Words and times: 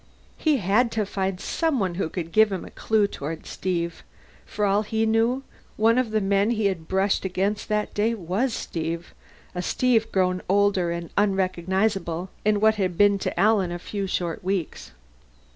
He 0.39 0.57
had 0.57 0.91
to 0.93 1.05
find 1.05 1.39
someone 1.39 1.93
who 1.93 2.09
could 2.09 2.31
give 2.31 2.51
him 2.51 2.65
a 2.65 2.71
clue 2.71 3.05
toward 3.05 3.45
Steve. 3.45 4.03
For 4.47 4.65
all 4.65 4.81
he 4.81 5.05
knew, 5.05 5.43
one 5.77 5.99
of 5.99 6.09
the 6.09 6.19
men 6.21 6.49
he 6.49 6.65
had 6.65 6.87
brushed 6.87 7.23
against 7.23 7.69
that 7.69 7.93
day 7.93 8.15
was 8.15 8.51
Steve 8.51 9.13
a 9.53 9.61
Steve 9.61 10.11
grown 10.11 10.41
older 10.49 10.89
and 10.89 11.11
unrecognizable 11.19 12.31
in 12.43 12.59
what 12.59 12.77
had 12.77 12.97
been, 12.97 13.19
to 13.19 13.39
Alan, 13.39 13.71
a 13.71 13.77
few 13.77 14.07
short 14.07 14.43
weeks. 14.43 14.91